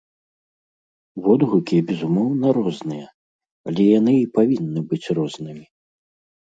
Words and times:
Водгукі, 1.27 1.77
безумоўна, 1.91 2.45
розныя, 2.59 3.07
але 3.69 3.81
яны 3.99 4.13
і 4.25 4.29
павінны 4.41 4.79
быць 4.93 5.05
рознымі. 5.21 5.65